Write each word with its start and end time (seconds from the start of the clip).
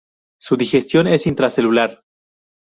Su 0.39 0.57
digestión 0.57 1.05
es 1.05 1.27
intracelular. 1.27 2.01